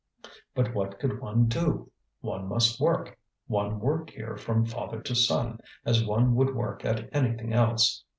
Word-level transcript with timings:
But 0.55 0.73
what 0.73 0.97
could 0.99 1.21
one 1.21 1.45
do? 1.45 1.91
One 2.21 2.47
must 2.47 2.79
work; 2.81 3.19
one 3.45 3.79
worked 3.79 4.09
here 4.09 4.35
from 4.35 4.65
father 4.65 4.99
to 4.99 5.13
son, 5.13 5.59
as 5.85 6.03
one 6.03 6.33
would 6.33 6.55
work 6.55 6.83
at 6.83 7.07
anything 7.15 7.53
else. 7.53 8.03